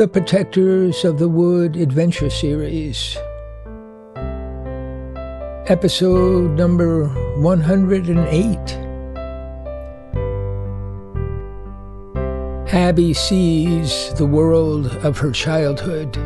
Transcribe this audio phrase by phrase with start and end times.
[0.00, 3.18] The Protectors of the Wood Adventure Series.
[5.66, 8.56] Episode number 108.
[12.72, 16.16] Abby sees the world of her childhood.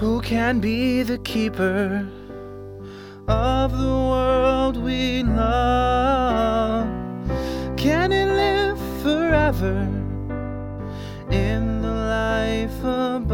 [0.00, 2.04] Who can be the keeper
[3.28, 6.86] of the world we love?
[7.76, 9.88] Can it live forever
[11.30, 13.28] in the life above?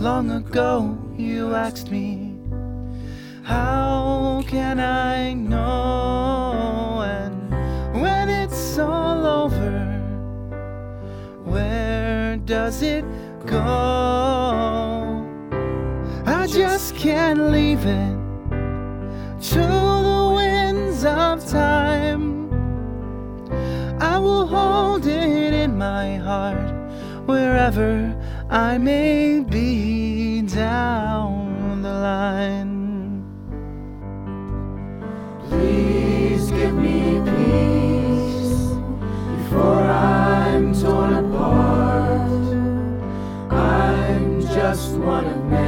[0.00, 2.34] Long ago you asked me,
[3.42, 7.02] How can I know?
[7.02, 7.50] And
[8.00, 10.00] when it's all over,
[11.44, 13.04] where does it
[13.46, 14.35] go?
[16.96, 18.16] I can't leave it
[19.50, 22.48] to the winds of time.
[24.00, 26.72] I will hold it in my heart
[27.26, 28.16] wherever
[28.48, 33.22] I may be down the line.
[35.50, 38.70] Please give me peace
[39.36, 42.30] before I'm torn apart.
[43.52, 45.65] I'm just one of many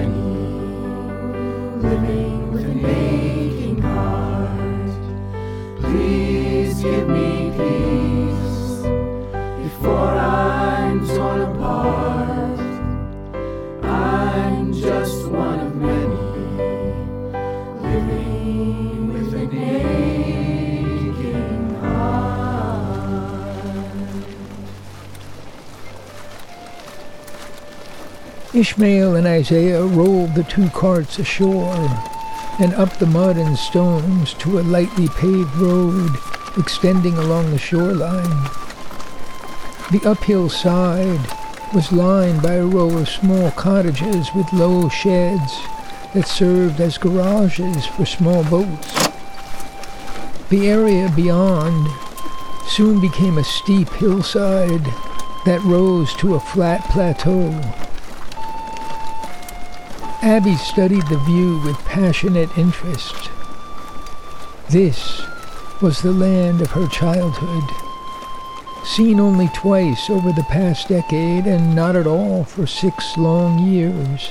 [28.58, 31.76] Ishmael and Isaiah rolled the two carts ashore
[32.58, 36.10] and up the mud and stones to a lightly paved road
[36.56, 38.50] extending along the shoreline.
[39.92, 41.24] The uphill side
[41.72, 45.60] was lined by a row of small cottages with low sheds
[46.12, 48.92] that served as garages for small boats.
[50.48, 51.86] The area beyond
[52.66, 54.84] soon became a steep hillside
[55.46, 57.52] that rose to a flat plateau.
[60.22, 63.30] Abby studied the view with passionate interest.
[64.68, 65.22] This
[65.80, 67.62] was the land of her childhood,
[68.84, 74.28] seen only twice over the past decade and not at all for six long years.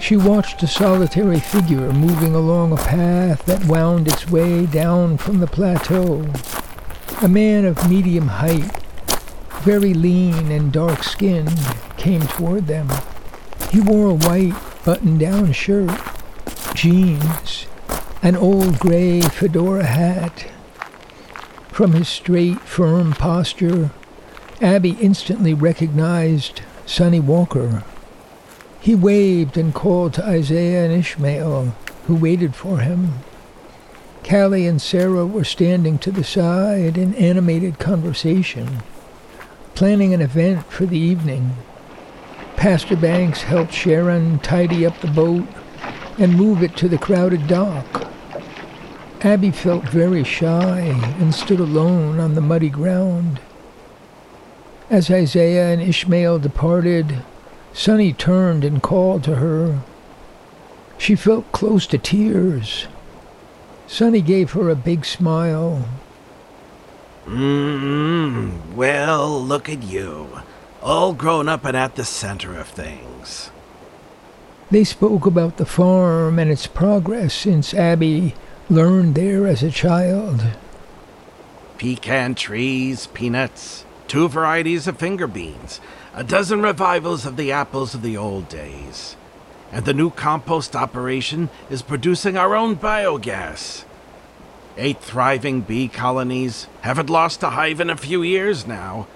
[0.00, 5.40] She watched a solitary figure moving along a path that wound its way down from
[5.40, 6.30] the plateau.
[7.22, 8.70] A man of medium height,
[9.62, 11.58] very lean and dark-skinned,
[11.96, 12.88] came toward them.
[13.74, 14.54] He wore a white
[14.84, 15.90] button-down shirt,
[16.76, 17.66] jeans,
[18.22, 20.46] an old gray fedora hat.
[21.72, 23.90] From his straight, firm posture,
[24.60, 27.82] Abby instantly recognized Sonny Walker.
[28.78, 31.74] He waved and called to Isaiah and Ishmael,
[32.06, 33.14] who waited for him.
[34.22, 38.84] Callie and Sarah were standing to the side in animated conversation,
[39.74, 41.56] planning an event for the evening.
[42.56, 45.46] Pastor Banks helped Sharon tidy up the boat
[46.18, 48.10] and move it to the crowded dock.
[49.20, 50.80] Abby felt very shy
[51.18, 53.40] and stood alone on the muddy ground.
[54.90, 57.22] As Isaiah and Ishmael departed,
[57.72, 59.80] Sonny turned and called to her.
[60.98, 62.86] She felt close to tears.
[63.86, 65.88] Sonny gave her a big smile.
[67.26, 70.42] Mmm, well, look at you.
[70.84, 73.50] All grown up and at the center of things.
[74.70, 78.34] They spoke about the farm and its progress since Abby
[78.68, 80.44] learned there as a child.
[81.78, 85.80] Pecan trees, peanuts, two varieties of finger beans,
[86.14, 89.16] a dozen revivals of the apples of the old days.
[89.72, 93.84] And the new compost operation is producing our own biogas.
[94.76, 99.06] Eight thriving bee colonies, haven't lost a hive in a few years now.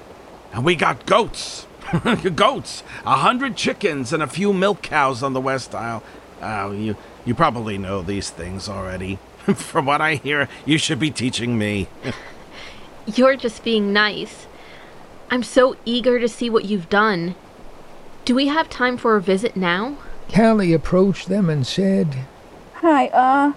[0.53, 1.67] And we got goats.
[2.35, 2.83] goats.
[3.05, 6.03] A hundred chickens and a few milk cows on the West Isle.
[6.41, 9.19] Oh, you, you probably know these things already.
[9.55, 11.89] From what I hear, you should be teaching me.
[13.06, 14.47] You're just being nice.
[15.31, 17.35] I'm so eager to see what you've done.
[18.25, 19.97] Do we have time for a visit now?
[20.35, 22.27] Callie approached them and said,
[22.77, 23.53] Hi, uh,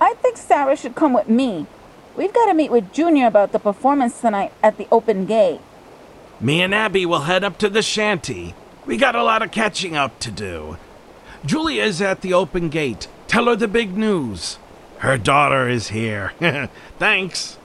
[0.00, 1.66] I think Sarah should come with me.
[2.16, 5.60] We've got to meet with Junior about the performance tonight at the open gate.
[6.42, 8.54] Me and Abby will head up to the shanty.
[8.84, 10.76] We got a lot of catching up to do.
[11.46, 14.58] Julia's at the open gate, Tell her the big news.
[14.98, 16.34] Her daughter is here.
[16.98, 17.56] Thanks.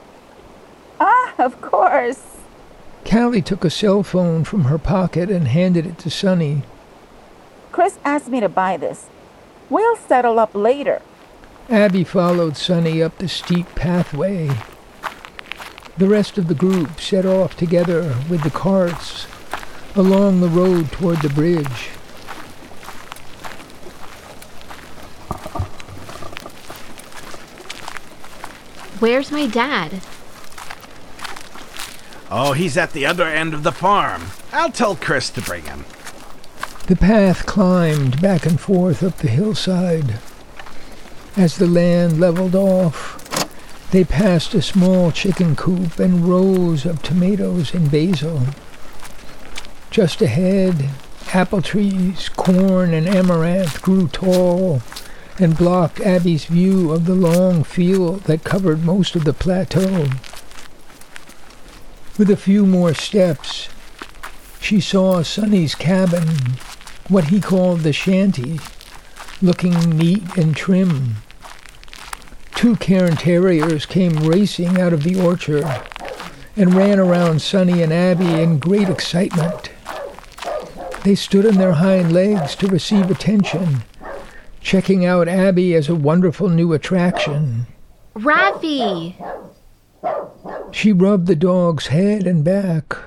[0.97, 2.37] Ah, of course.
[3.03, 6.61] Callie took a cell phone from her pocket and handed it to Sonny.
[7.73, 9.07] Chris asked me to buy this.
[9.69, 11.01] We'll settle up later.
[11.69, 14.49] Abby followed Sonny up the steep pathway.
[15.97, 19.25] The rest of the group set off together with the carts
[19.95, 21.89] along the road toward the bridge.
[28.99, 30.01] Where's my dad?
[32.29, 34.23] Oh, he's at the other end of the farm.
[34.53, 35.85] I'll tell Chris to bring him.
[36.85, 40.19] The path climbed back and forth up the hillside.
[41.35, 43.26] As the land leveled off,
[43.91, 48.41] they passed a small chicken coop and rows of tomatoes and basil.
[49.89, 50.89] Just ahead,
[51.33, 54.81] apple trees, corn, and amaranth grew tall
[55.39, 60.07] and blocked Abby's view of the long field that covered most of the plateau.
[62.17, 63.69] With a few more steps,
[64.59, 66.27] she saw Sonny's cabin,
[67.07, 68.59] what he called the shanty,
[69.41, 71.17] looking neat and trim.
[72.57, 75.63] Two Cairn Terriers came racing out of the orchard
[76.55, 79.69] and ran around Sonny and Abby in great excitement.
[81.03, 83.83] They stood on their hind legs to receive attention,
[84.59, 87.67] checking out Abby as a wonderful new attraction.
[88.15, 89.15] Raffy!
[90.71, 92.97] She rubbed the dog's head and back.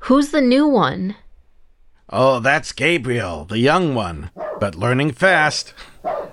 [0.00, 1.16] Who's the new one?
[2.10, 4.30] Oh, that's Gabriel, the young one,
[4.60, 5.72] but learning fast.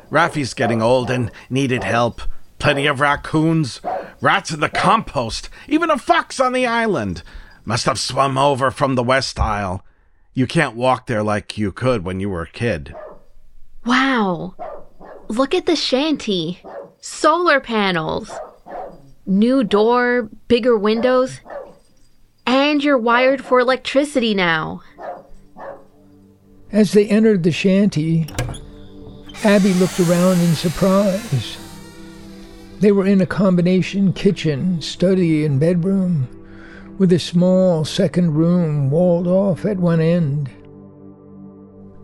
[0.10, 2.22] Raffy's getting old and needed help.
[2.58, 3.82] Plenty of raccoons,
[4.22, 7.22] rats in the compost, even a fox on the island.
[7.64, 9.84] Must have swum over from the West Isle.
[10.34, 12.96] You can't walk there like you could when you were a kid.
[13.86, 14.56] Wow.
[15.28, 16.62] Look at the shanty.
[17.02, 18.32] Solar panels.
[19.26, 21.40] New door, bigger windows.
[22.46, 24.82] And you're wired for electricity now.
[26.72, 28.28] As they entered the shanty,
[29.44, 31.58] Abby looked around in surprise.
[32.86, 36.28] They were in a combination kitchen, study, and bedroom,
[37.00, 40.52] with a small second room walled off at one end.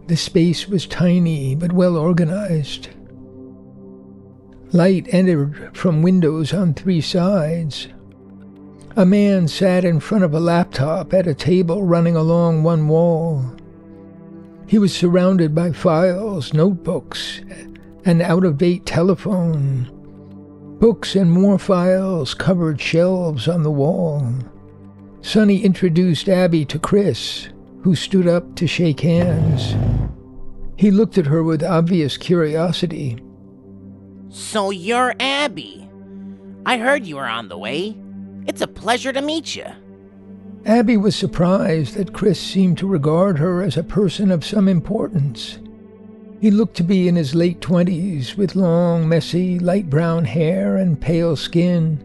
[0.07, 2.89] The space was tiny but well organized.
[4.71, 7.87] Light entered from windows on three sides.
[8.95, 13.55] A man sat in front of a laptop at a table running along one wall.
[14.65, 17.41] He was surrounded by files, notebooks,
[18.03, 20.00] an out of date telephone.
[20.81, 24.27] Books and more files covered shelves on the wall.
[25.21, 27.49] Sonny introduced Abby to Chris,
[27.83, 29.75] who stood up to shake hands.
[30.77, 33.23] He looked at her with obvious curiosity.
[34.29, 35.87] So you're Abby.
[36.65, 37.95] I heard you were on the way.
[38.47, 39.67] It's a pleasure to meet you.
[40.65, 45.59] Abby was surprised that Chris seemed to regard her as a person of some importance.
[46.41, 50.99] He looked to be in his late twenties, with long, messy, light brown hair and
[50.99, 52.03] pale skin.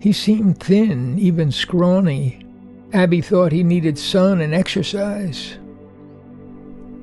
[0.00, 2.44] He seemed thin, even scrawny.
[2.92, 5.56] Abby thought he needed sun and exercise.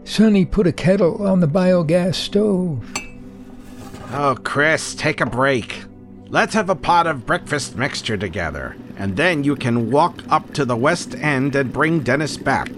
[0.04, 2.86] Sonny put a kettle on the biogas stove.
[4.12, 5.86] Oh, Chris, take a break.
[6.28, 10.66] Let's have a pot of breakfast mixture together, and then you can walk up to
[10.66, 12.70] the West End and bring Dennis back.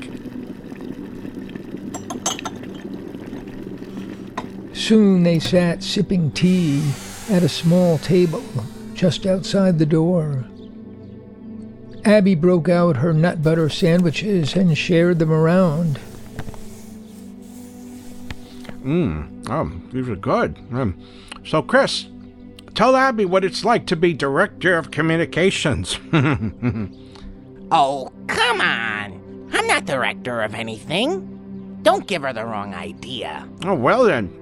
[4.74, 6.92] Soon they sat sipping tea
[7.30, 8.44] at a small table
[8.94, 10.46] just outside the door.
[12.06, 16.00] Abby broke out her nut butter sandwiches and shared them around.
[18.84, 20.58] Mmm, oh, these are good.
[20.72, 21.00] Um,
[21.46, 22.08] so, Chris,
[22.76, 26.00] tell Abby what it's like to be Director of Communications.
[27.72, 29.48] Oh, come on.
[29.54, 31.78] I'm not director of anything.
[31.84, 33.48] Don't give her the wrong idea.
[33.64, 34.34] oh, well then,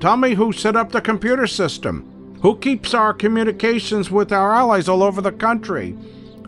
[0.00, 2.38] tell me who set up the computer system?
[2.42, 5.96] Who keeps our communications with our allies all over the country?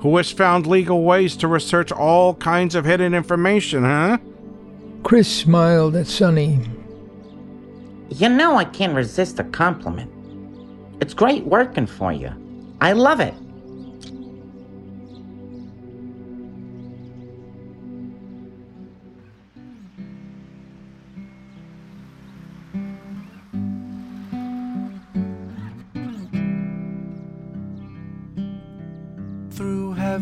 [0.00, 4.18] Who has found legal ways to research all kinds of hidden information, huh?
[5.02, 6.61] Chris smiled at Sonny.
[8.09, 10.11] You know I can't resist a compliment.
[11.00, 12.30] It's great working for you.
[12.80, 13.35] I love it.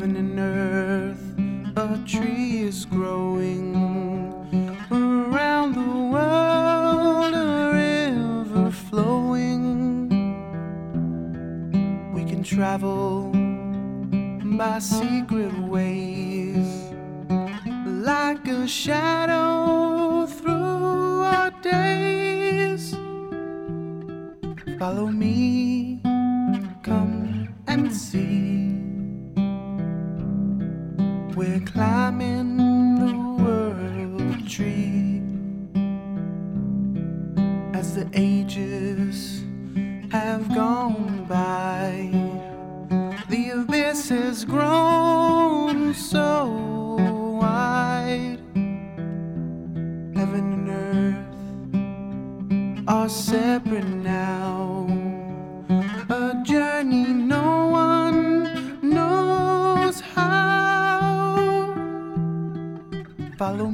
[0.00, 3.76] heaven and earth, a tree is growing.
[4.90, 10.08] Around the world, a river flowing.
[12.14, 13.30] We can travel
[14.56, 16.92] by secret ways,
[17.84, 22.94] like a shadow through our days.
[24.78, 25.69] Follow me.
[31.80, 32.58] Climbing
[32.98, 35.22] the world tree
[37.72, 39.42] as the ages
[40.12, 42.10] have gone by.
[43.30, 44.89] The abyss has grown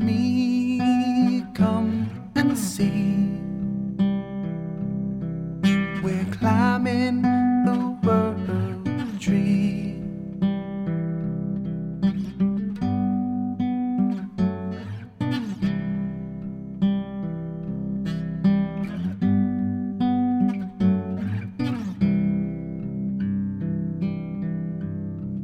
[0.06, 3.40] me, come and see.
[6.02, 7.22] We're climbing
[7.66, 10.00] the world tree.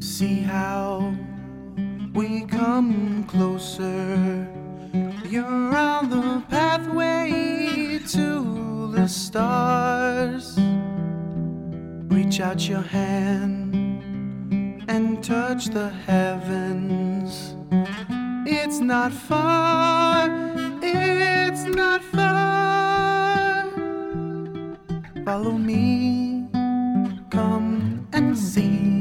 [0.00, 1.14] See how
[2.14, 4.46] we come closer.
[5.24, 10.58] You're on the pathway to the stars.
[12.08, 13.74] Reach out your hand
[14.88, 17.54] and touch the heavens.
[18.46, 20.28] It's not far,
[20.82, 23.70] it's not far.
[25.24, 26.48] Follow me,
[27.30, 28.91] come and see.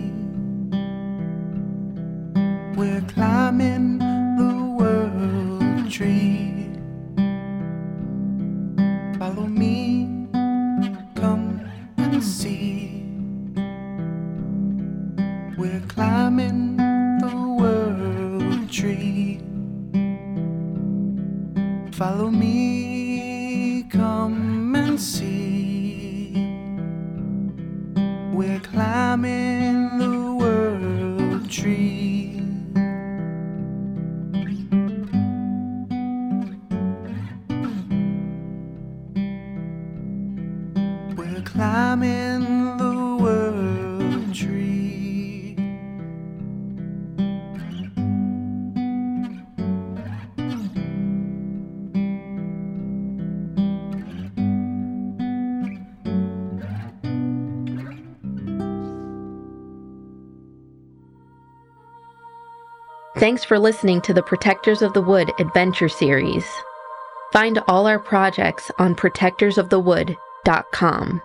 [25.01, 25.30] See.
[63.21, 66.43] Thanks for listening to the Protectors of the Wood Adventure Series.
[67.31, 71.21] Find all our projects on protectorsofthewood.com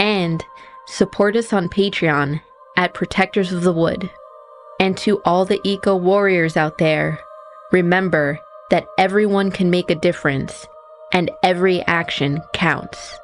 [0.00, 0.44] and
[0.88, 2.42] support us on Patreon
[2.76, 4.10] at Protectors of the Wood.
[4.80, 7.20] And to all the eco warriors out there,
[7.70, 8.40] remember
[8.70, 10.66] that everyone can make a difference
[11.12, 13.16] and every action counts.